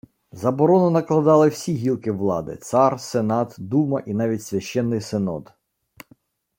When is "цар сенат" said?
2.61-3.55